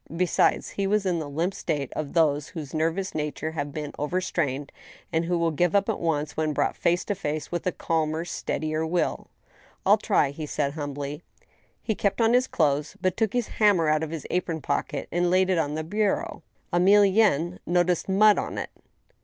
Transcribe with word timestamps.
Besides, 0.17 0.69
he 0.71 0.87
was 0.87 1.05
in 1.05 1.19
the 1.19 1.29
limp 1.29 1.53
state 1.53 1.93
of 1.93 2.13
those 2.13 2.47
whose 2.47 2.73
nervous 2.73 3.13
natures 3.13 3.53
have, 3.53 3.71
been 3.71 3.93
overstrained, 3.99 4.71
and 5.13 5.25
who 5.25 5.51
give 5.51 5.75
up 5.75 5.89
at 5.89 5.99
once 5.99 6.35
when 6.35 6.53
brought 6.53 6.75
face 6.75 7.05
to 7.05 7.13
face 7.13 7.51
with 7.51 7.67
a 7.67 7.71
calmer, 7.71 8.25
steadier 8.25 8.83
will." 8.83 9.27
rU 9.85 9.97
try," 9.97 10.31
he 10.31 10.47
said, 10.47 10.73
humbly. 10.73 11.21
He. 11.83 11.93
kept 11.93 12.19
on 12.19 12.33
his 12.33 12.47
clothes, 12.47 12.97
but 12.99 13.15
took 13.15 13.33
his 13.33 13.47
hammer 13.47 13.89
out 13.89 14.01
of 14.01 14.09
his 14.09 14.25
apron 14.31 14.59
pocket 14.59 15.07
and 15.11 15.29
laid 15.29 15.51
it 15.51 15.59
on 15.59 15.75
the 15.75 15.83
bureau. 15.83 16.41
Emilienne 16.73 17.59
noticed 17.67 18.09
mud 18.09 18.39
upon 18.39 18.57
it. 18.57 18.71